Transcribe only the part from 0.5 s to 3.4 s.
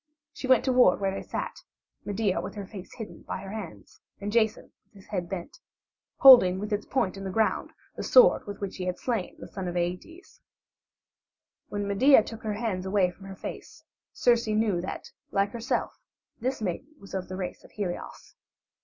toward where they sat, Medea with her face hidden by